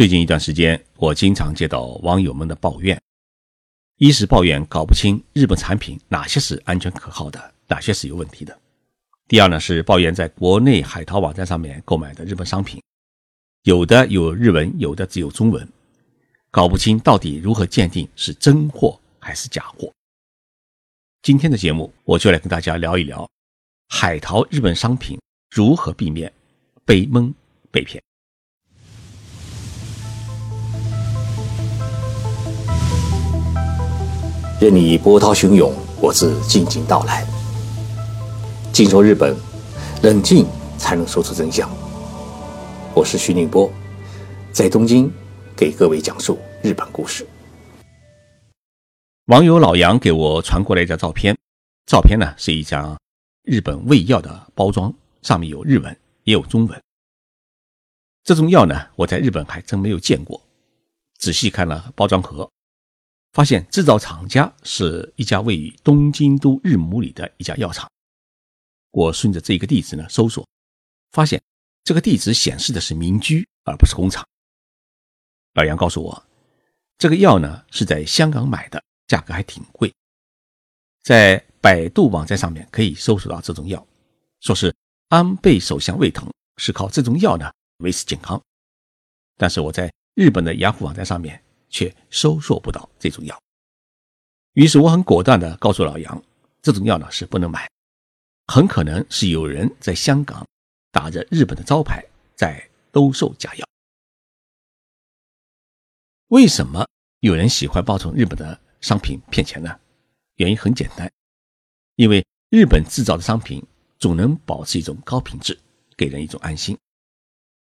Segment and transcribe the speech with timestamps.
[0.00, 2.98] 最近一段时间，我经常接到网友们的抱怨：
[3.98, 8.54] 一是抱怨搞不清日本产品哪些是安全可靠的，哪些是有问题的；
[9.28, 12.82] 第二呢是抱怨在国内海淘网站上面购买的日本商品，
[13.64, 15.68] 有的有日文，有的只有中文，
[16.50, 19.92] 搞不清到底如何鉴定是真货还是假货。
[21.20, 23.28] 今天的节目，我就来跟大家聊一聊
[23.90, 25.20] 海淘日本商品
[25.50, 26.32] 如何避免
[26.86, 27.30] 被蒙
[27.70, 28.02] 被骗。
[34.60, 37.26] 任你波涛汹涌，我自静静到来。
[38.74, 39.34] 静说日本，
[40.02, 40.46] 冷静
[40.76, 41.66] 才能说出真相。
[42.94, 43.72] 我是徐宁波，
[44.52, 45.10] 在东京
[45.56, 47.26] 给各位讲述日本故事。
[49.28, 51.34] 网友老杨给我传过来一张照片，
[51.86, 53.00] 照片呢是一张
[53.44, 56.82] 日本胃药的包装，上面有日文也有中文。
[58.24, 60.38] 这种药呢，我在日本还真没有见过。
[61.18, 62.46] 仔细看了包装盒。
[63.32, 67.88] 发现制造厂家是一家位于东京都日暮里的一家药厂。
[68.90, 70.44] 我顺着这个地址呢搜索，
[71.12, 71.40] 发现
[71.84, 74.26] 这个地址显示的是民居而不是工厂。
[75.54, 76.26] 老杨告诉我，
[76.98, 79.92] 这个药呢是在香港买的，价格还挺贵。
[81.02, 83.86] 在百度网站上面可以搜索到这种药，
[84.40, 84.74] 说是
[85.08, 88.42] 安倍首相胃疼是靠这种药呢维持健康。
[89.36, 91.40] 但是我在日本的雅虎网站上面。
[91.70, 93.40] 却收受不到这种药，
[94.54, 96.22] 于是我很果断地告诉老杨，
[96.60, 97.70] 这种药呢是不能买，
[98.48, 100.44] 很可能是有人在香港
[100.90, 102.04] 打着日本的招牌
[102.34, 103.64] 在兜售假药。
[106.26, 106.84] 为什么
[107.20, 109.78] 有人喜欢冒充日本的商品骗钱呢？
[110.36, 111.10] 原因很简单，
[111.94, 113.64] 因为日本制造的商品
[113.98, 115.58] 总能保持一种高品质，
[115.96, 116.76] 给人一种安心。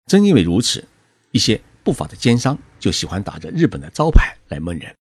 [0.07, 0.87] 正因为如此，
[1.31, 1.61] 一些。
[1.81, 4.95] 不法的奸商就喜欢打着日本的招牌来蒙人。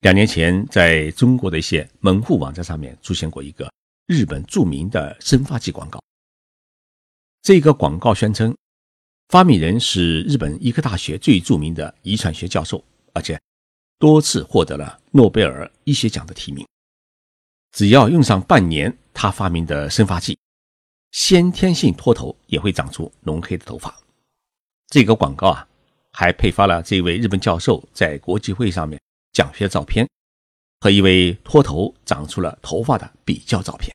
[0.00, 3.72] 两年前，在中国的一些门户网站上面出现过一个
[4.06, 6.02] 日本著名的生发剂广告。
[7.40, 8.56] 这个广告宣称，
[9.28, 13.40] 发明人是日本医科大学最著名的遗传学教授，而且
[13.98, 16.66] 多次获得了诺贝尔医学奖的提名。
[17.70, 20.36] 只要用上半年，他发明的生发剂，
[21.12, 23.96] 先天性脱头也会长出浓黑的头发。
[24.88, 25.68] 这个广告啊。
[26.12, 29.00] 还配发了这位日本教授在国际会上面
[29.32, 30.08] 讲学的照片，
[30.80, 33.94] 和一位脱头长出了头发的比较照片。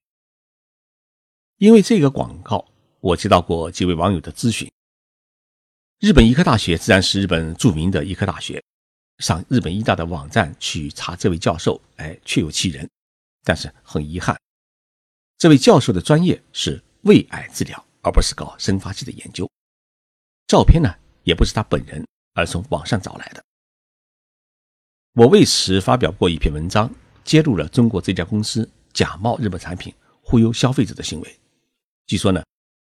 [1.57, 2.65] 因为这个广告，
[2.99, 4.69] 我接到过几位网友的咨询。
[5.99, 8.63] 日本医科大学自然是日本著名的医科大学，
[9.17, 12.87] 上日本医大的网站去查这位教授，哎，确有其人。
[13.43, 14.39] 但是很遗憾，
[15.37, 19.49] 这位教授的专业是胃癌治疗，而不是搞生发剂的研究。
[20.47, 20.93] 照片呢？
[21.27, 23.43] 也不是他本人，而从网上找来的。
[25.11, 26.89] 我为此发表过一篇文章，
[27.25, 31.39] 揭露了中国这家公司假冒日本产品忽悠消费者的行为。
[32.05, 32.41] 据说呢，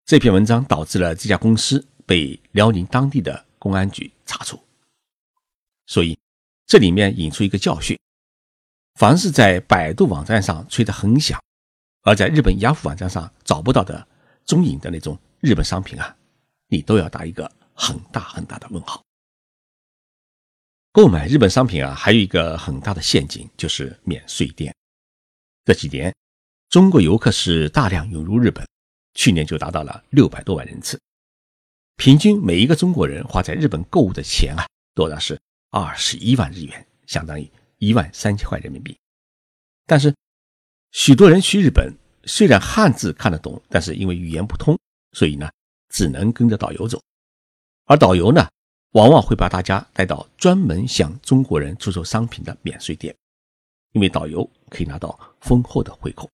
[0.06, 4.62] 这篇文章导致了这家公司被辽宁当地的公安局查处。
[5.88, 6.16] 所以，
[6.68, 7.98] 这里面引出一个教训：
[8.94, 11.42] 凡是在百度网站上吹得很响，
[12.04, 14.08] 而在日本雅虎网站上找不到的
[14.46, 16.16] 踪影的那种日本商品啊，
[16.68, 17.52] 你都要打一个。
[17.80, 19.02] 很大很大的问号。
[20.92, 24.76] 购买日本商品啊，还有一个很大的陷阱，就是免税店。
[25.64, 26.14] 这几年，
[26.70, 28.68] 中国游客是大量涌入日本，
[29.14, 31.00] 去年就达到了六百多万人次，
[31.96, 38.98] 平均每一个中国人花在日本购物的钱啊，多的是二十一万日元，相当于一万三千块人民币。
[39.86, 40.14] 但是，
[40.92, 44.78] 许多人去日本，虽然汉字看得懂，但是因为语言不通，
[45.14, 45.50] 所以呢，
[45.90, 47.02] 只能跟着导游走。
[47.90, 48.48] 而导游呢，
[48.92, 53.16] 往往会把大家带到专门向中国人出售商品的免税店，
[53.94, 56.30] 因为导游可以拿到丰厚的回扣。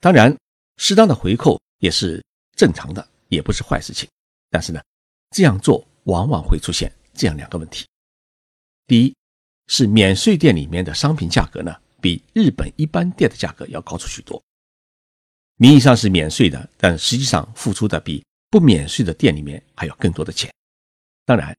[0.00, 0.36] 当然，
[0.76, 2.20] 适当的回扣也是
[2.56, 4.08] 正常的，也不是坏事情。
[4.50, 4.82] 但是呢，
[5.30, 7.86] 这样做往往会出现这样两个问题：
[8.88, 9.14] 第一，
[9.68, 14.42] 是免税店里面的商品价格呢，比日本一般店的价格要高出许多。
[15.58, 18.24] 名义上是免税的，但实际上付出的比。
[18.50, 20.52] 不免税的店里面还有更多的钱，
[21.24, 21.56] 当然，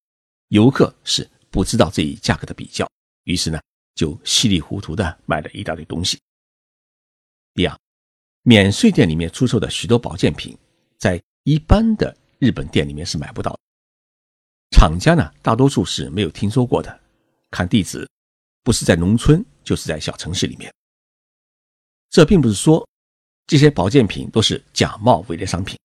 [0.49, 2.85] 游客是不知道这一价格的比较，
[3.23, 3.61] 于是呢
[3.95, 6.19] 就稀里糊涂的买了一大堆东西。
[7.53, 7.79] 第二，
[8.43, 10.57] 免税店里面出售的许多保健品，
[10.97, 13.59] 在一般的日本店里面是买不到的，
[14.71, 16.99] 厂家呢大多数是没有听说过的，
[17.51, 18.05] 看地址，
[18.63, 20.69] 不是在农村就是在小城市里面。
[22.09, 22.85] 这并不是说
[23.47, 25.79] 这些保健品都是假冒伪劣商品。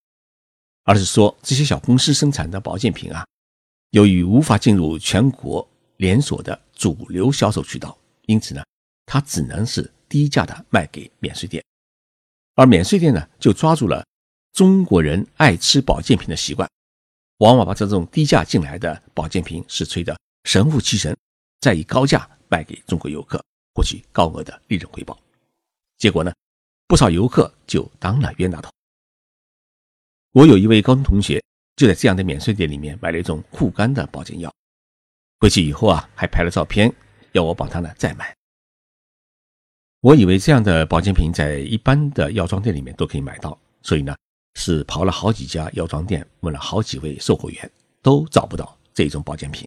[0.86, 3.26] 而是说，这些小公司生产的保健品啊，
[3.90, 8.64] 由于无法进入全国连锁的主流销售渠道，因此呢，
[9.04, 11.62] 它只能是低价的卖给免税店，
[12.54, 14.06] 而免税店呢，就抓住了
[14.52, 16.70] 中国人爱吃保健品的习惯，
[17.38, 21.16] 往往把这种低价进来的保健品是吹得神乎其神，
[21.60, 23.44] 再以高价卖给中国游客，
[23.74, 25.18] 获取高额的利润回报。
[25.98, 26.32] 结果呢，
[26.86, 28.70] 不少游客就当了冤大头。
[30.36, 31.42] 我有一位高中同学，
[31.76, 34.52] 就在这样的免税店里面买了一种护肝的保健药，
[35.40, 36.94] 回去以后啊，还拍了照片，
[37.32, 38.36] 要我帮他呢再买。
[40.02, 44.14] 我以为这样的保健品在一般的药妆店里面都可以买到，所以呢，
[44.56, 47.72] 是跑了好几家药妆店，问了好几位售货员，
[48.02, 49.66] 都找不到这种保健品。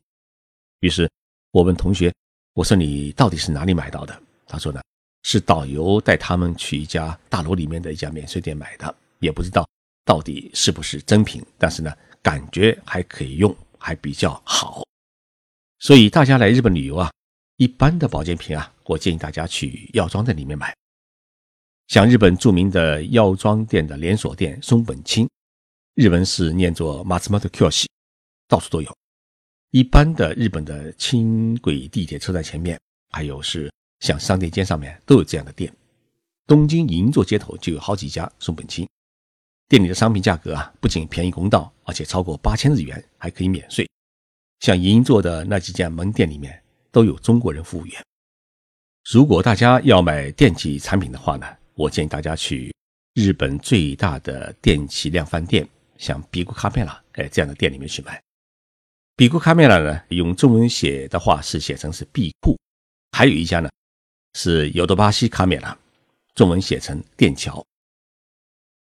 [0.82, 1.10] 于是
[1.50, 2.14] 我问同学
[2.54, 4.80] ：“我说你到底是哪里买到的？”他说呢，
[5.24, 9.68] 是导游带他们去一家大楼里面的一家免税店买的，也不知道。
[10.10, 11.40] 到底是不是真品？
[11.60, 14.82] 但是呢，感觉还可以用，还比较好。
[15.78, 17.12] 所以大家来日本旅游啊，
[17.58, 20.76] 一般的保健品啊，我建议大家去药妆店里面买。
[21.90, 25.30] 像日本著名的药妆店的连锁店松本清，
[25.94, 27.86] 日文是念作 Matsumoto Kyoshi，
[28.48, 28.92] 到处都有。
[29.70, 32.80] 一般的日本的轻轨地铁车站前面，
[33.12, 35.72] 还有是像商店街上面都有这样的店。
[36.48, 38.90] 东京银座街头就有好几家松本清。
[39.70, 43.88] 店里的商品价格啊，不仅便宜公道，而且超过八千日元还可以免税。
[44.62, 46.60] 像银座的那几家门店里面
[46.92, 48.04] 都有中国人服务员。
[49.12, 51.46] 如果大家要买电器产品的话呢，
[51.76, 52.74] 我建议大家去
[53.14, 55.70] 日本最大的电器量贩店，
[56.00, 58.20] 像比古卡梅拉哎这样的店里面去买。
[59.16, 62.58] 比古卡梅拉呢，用中文写的话是写成是必库，
[63.12, 63.70] 还有一家呢
[64.34, 65.78] 是尤多巴西卡梅拉，
[66.34, 67.64] 中文写成电桥。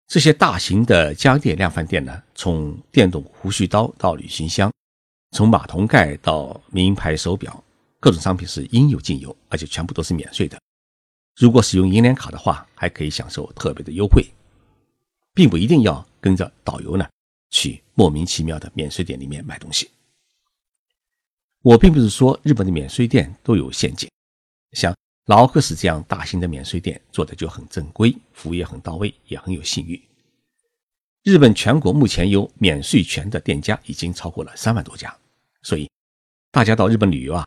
[0.07, 4.71] 这些大型的家电量贩店呢，从电动胡须刀到旅行箱，
[5.31, 7.61] 从马桶盖到名牌手表，
[7.99, 10.57] 各种商品是应有尽有，而且全部都是免税的。
[11.35, 14.25] 如果使用银联卡的话，还可以享受特别的优惠，
[15.33, 17.05] 并不一定要跟着导游呢
[17.49, 19.91] 去莫名其妙的免税店里面买东西。
[21.63, 24.09] 我并不是说日本的免税店都有陷阱，
[24.71, 24.95] 像。
[25.27, 30.01] 劳克斯这样大型的免税店做的就很正规，服务也很到位，也很有信誉。
[31.23, 35.13] 日本全国目前有免税权的店家已经超过了三万多家，
[35.63, 35.89] 所以
[36.49, 37.45] 大家到日本旅游啊，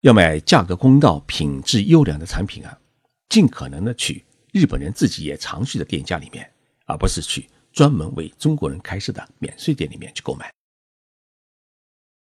[0.00, 2.78] 要买价格公道、品质优良的产品啊，
[3.28, 6.50] 尽可能的去日本人自己也常去的店家里面，
[6.86, 10.50] 而不是去专门为中国人开设的免税店里面去购买。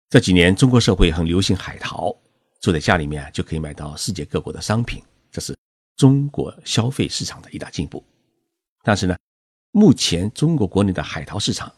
[0.10, 2.18] 这几年中国社会很流行海淘。
[2.60, 5.56] 坐在家里面就可以买到世界各国的商品，这是
[5.96, 8.04] 中国消费市场的一大进步。
[8.84, 9.16] 但是呢，
[9.72, 11.72] 目前中国国内的海淘市场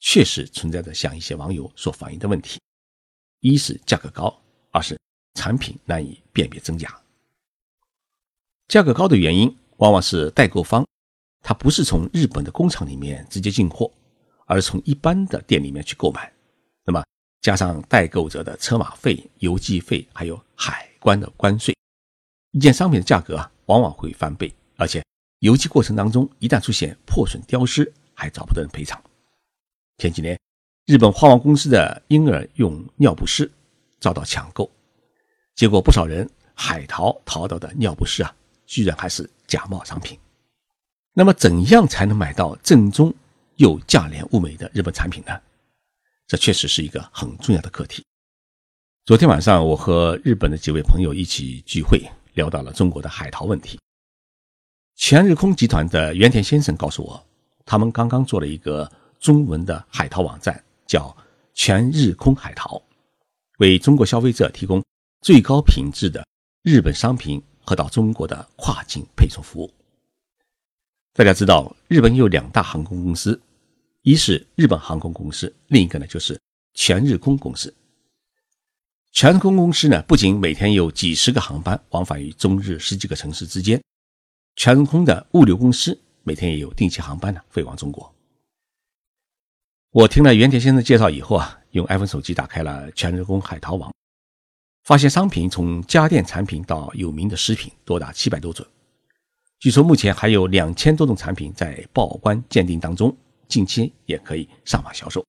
[0.00, 2.60] 确实存在着像一些网友所反映的问题：
[3.40, 4.34] 一是价格高，
[4.70, 4.98] 二是
[5.34, 7.00] 产品难以辨别真假。
[8.68, 10.86] 价格高的原因往往是代购方
[11.42, 13.92] 他不是从日本的工厂里面直接进货，
[14.46, 16.32] 而是从一般的店里面去购买。
[16.84, 17.04] 那么，
[17.44, 21.76] 加上代购者的车马费、邮寄费，还有海关的关税，
[22.52, 24.50] 一件商品的价格啊，往往会翻倍。
[24.76, 25.04] 而且
[25.40, 28.98] 邮寄过程当中，一旦出现破损、丢失，还找不到人赔偿。
[29.98, 30.40] 前几年，
[30.86, 33.52] 日本花王公司的婴儿用尿不湿
[34.00, 34.70] 遭到抢购，
[35.54, 38.34] 结果不少人海淘淘到的尿不湿啊，
[38.64, 40.18] 居然还是假冒商品。
[41.12, 43.14] 那么，怎样才能买到正宗
[43.56, 45.38] 又价廉物美的日本产品呢？
[46.26, 48.02] 这确实是一个很重要的课题。
[49.04, 52.00] 昨天晚上，我和日本的几位朋友一起聚会，
[52.32, 53.78] 聊到了中国的海淘问题。
[54.96, 57.22] 全日空集团的原田先生告诉我，
[57.66, 58.90] 他们刚刚做了一个
[59.20, 61.14] 中文的海淘网站，叫
[61.52, 62.80] “全日空海淘”，
[63.58, 64.82] 为中国消费者提供
[65.20, 66.26] 最高品质的
[66.62, 69.70] 日本商品和到中国的跨境配送服务。
[71.12, 73.38] 大家知道，日本有两大航空公司。
[74.04, 76.38] 一是日本航空公司，另一个呢就是
[76.74, 77.74] 全日空公司。
[79.12, 83.82] 全日空公司呢，不仅每天有几十个航班往返于中日十几个城市之间，
[84.56, 88.14] 全日空的物流公司每天也有定期航班呢飞往中国。
[89.90, 93.90] 我听了原田先生介绍以后啊，用 iPhone 手机打开了全日空海淘网，
[94.82, 98.66] 发现商品从家电产品到有名的食品多达七百多种，
[99.60, 103.16] 据说目前还有两千多种产品在报关鉴定当中。
[103.48, 105.24] 近期也可以上网销售。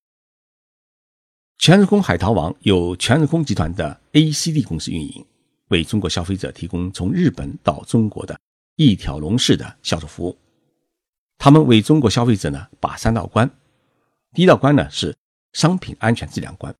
[1.57, 5.25] 全日空海淘网由全日空集团的 ACD 公司运营，
[5.69, 8.39] 为中国消费者提供从日本到中国的
[8.75, 10.37] 一条龙式的销售服务。
[11.37, 13.49] 他们为中国消费者呢把三道关，
[14.33, 15.15] 第一道关呢是
[15.53, 16.75] 商品安全质量关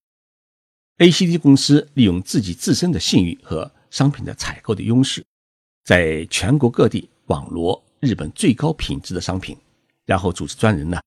[0.98, 5.25] ，ACD 公司利用自己自身的信誉和商品的采购的优势，
[5.84, 9.58] 在全国各地网罗日本最高品质的商品，
[10.06, 11.01] 然后组织专人呢，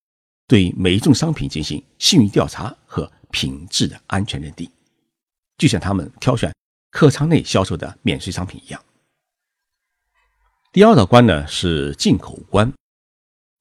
[0.48, 4.68] 对每一种商品进行信誉调查和品质的安全认定，
[5.58, 6.52] 就像他们挑选
[6.90, 8.82] 客舱内销售的免税商品一样。
[10.72, 12.72] 第二道关呢是进口关，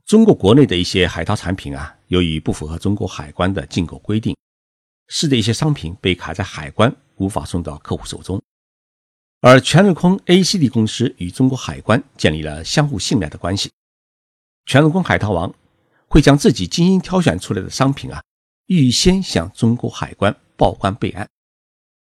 [0.06, 4.34] 中国国内的一些海淘产品啊，由于不符合中国海关的进口规定。
[5.10, 8.42] 是的一些商品被卡在海关，无法送到客户手中。
[9.42, 13.70] 而全日空 ACD 公司与中国海关建立了相互信赖的关系。
[14.66, 15.54] 全日空海淘王
[16.08, 18.24] 会将自己精心挑选出来的商品啊，
[18.66, 21.30] 预先向中国海关报关备案，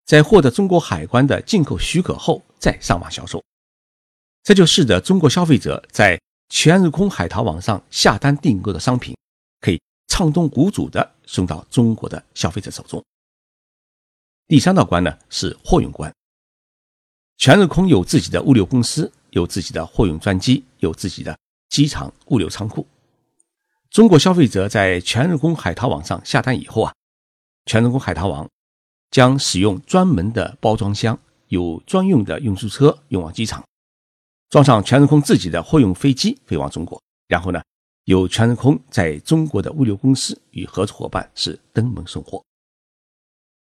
[0.05, 3.43] 在获得中国海关的进口许可后再上网销售。
[4.43, 9.15] 这就使得中国消费者在全日空海淘网上下单订购的商品。
[9.61, 13.03] 可以畅通无阻的送到中国的消费者手中。
[14.45, 16.13] 第三道关呢是货运关。
[17.37, 21.35] 全日空有自己的物流公司，有自己的货运专机，有自己的
[21.69, 22.85] 机场物流仓库。
[23.95, 26.93] 中国消费者在全日空海淘网上下单以后啊，
[27.65, 28.45] 全日空海淘网
[29.09, 33.65] 将使用专门的包装箱，有专用的运输车运往机场，
[34.49, 37.61] 装上全日空自己的货运飞机飞往中国，然后呢。
[38.03, 42.43] 有全日空在中国的物流公司与合作伙伴是登门送货。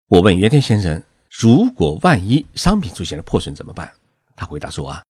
[0.08, 3.92] 我问袁天先生：“如果万一商品出现了破损怎么办？”
[4.34, 5.04] 他回答说：“啊，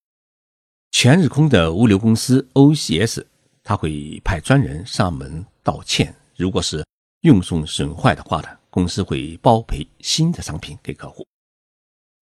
[0.91, 3.25] 全日空的物流公司 OCS
[3.67, 6.15] 他会派专人上门道歉。
[6.37, 6.87] 如果是
[7.23, 11.27] 运送损坏的话呢，公司会包赔新的商品给客户。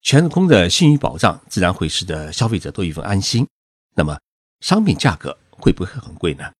[0.01, 3.47] 全日空的信誉保障自然会使得消费者多一份安心。
[3.95, 4.19] 那么
[4.61, 6.51] 商品价格会不会很贵呢？”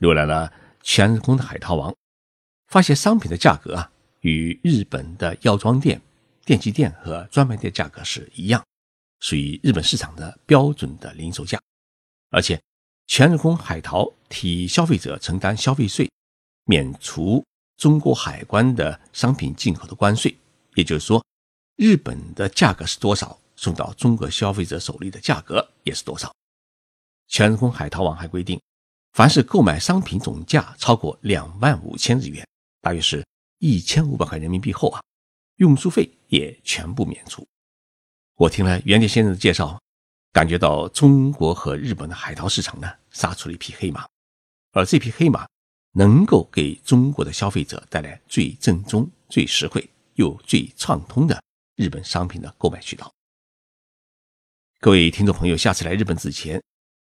[0.00, 0.52] 浏览了
[0.82, 1.94] 全日空的海淘网，
[2.66, 3.88] 发现商品的价格啊，
[4.22, 6.02] 与日本的药妆店、
[6.44, 8.64] 电器店和专卖店价格是一样，
[9.20, 11.60] 属于日本市场的标准的零售价。
[12.30, 12.60] 而且，
[13.06, 16.10] 全日空海淘替消费者承担消费税，
[16.64, 17.44] 免除
[17.76, 20.36] 中国海关的商品进口的关税。
[20.74, 21.24] 也就是说，
[21.76, 26.32] 日本的价格是多少，送到中国消费者手里的价格也是多少。
[27.28, 28.60] 全日空海淘网还规定。
[29.12, 32.46] 凡是购买商品总价超过两万五千日元，
[32.82, 33.26] 大约是
[33.60, 35.00] 一千五百块人民币后啊，
[35.56, 37.46] 运输费也全部免除。
[38.34, 39.80] 我听了袁杰先生的介绍，
[40.36, 44.06] 感觉到中国和日本的海淘市场呢，杀出了一匹黑马，
[44.72, 45.48] 而这匹黑马
[45.92, 51.42] 能够给中国的消费者带来最正宗、最实惠又最畅通的
[51.76, 53.10] 日本商品的购买渠道。
[54.78, 56.62] 各位听众朋友，下次来日本之前，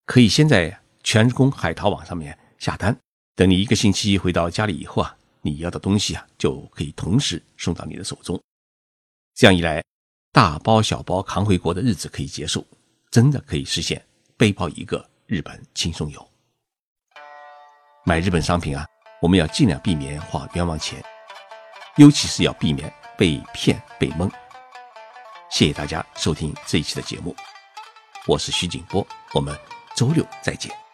[0.05, 0.79] 可以先在。
[1.03, 2.95] 全日空海淘网上面下单，
[3.33, 8.39] 等你一个星期回到家里以后啊，你要的东西啊就可以同时送到你的手中。
[9.33, 9.81] 这样一来，
[10.33, 12.67] 大包小包扛回国的日子可以结束，
[13.11, 14.03] 真的可以实现
[14.35, 16.31] 背包一个日本轻松游。
[18.05, 18.85] 买日本商品啊，
[19.21, 21.03] 我们要尽量避免花冤枉钱，
[21.97, 24.29] 尤其是要避免被骗被蒙。
[25.49, 27.35] 谢谢大家收听这一期的节目，
[28.25, 29.57] 我是徐景波，我们
[29.95, 30.86] 周六再见。